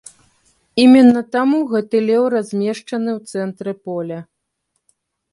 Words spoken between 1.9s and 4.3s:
леў размешчаны ў цэнтры поля.